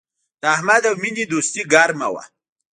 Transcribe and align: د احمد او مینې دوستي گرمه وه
د 0.41 0.43
احمد 0.55 0.83
او 0.89 0.95
مینې 1.01 1.23
دوستي 1.31 1.61
گرمه 1.73 2.07
وه 2.13 2.23